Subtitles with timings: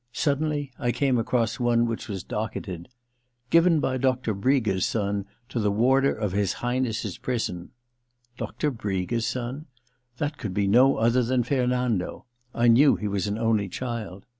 [0.13, 5.69] Suddenly I came across one which was docketed:* Given by Doctor Briga's son to the
[5.69, 7.69] warder of His Highness's prisons.'
[8.35, 9.67] Doctor Brigas son?
[10.17, 14.25] That could be no other than Fernando: I knew he was an only child.